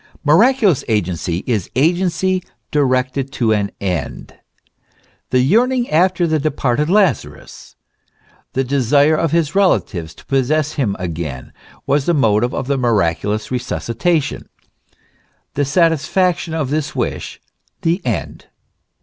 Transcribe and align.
Miraculous 0.23 0.83
agency, 0.87 1.43
is 1.45 1.69
agency 1.75 2.41
directed 2.71 3.31
to 3.33 3.51
an 3.53 3.69
end. 3.79 4.33
The 5.29 5.41
yearning 5.41 5.91
after 5.91 6.25
the 6.25 6.39
departed 6.39 6.89
Lazarus, 6.89 7.75
the 8.53 8.63
desire 8.63 9.15
of 9.15 9.31
his 9.31 9.53
relatives 9.53 10.15
to 10.15 10.25
possess 10.25 10.71
him 10.71 10.95
again, 10.97 11.53
was 11.85 12.07
the 12.07 12.15
motive 12.15 12.51
of 12.51 12.65
the 12.65 12.79
miraculous 12.79 13.49
resus 13.49 13.83
citation; 13.83 14.49
the 15.53 15.65
satisfaction 15.65 16.55
of 16.55 16.71
this 16.71 16.95
wish, 16.95 17.39
the 17.83 18.03
end. 18.03 18.47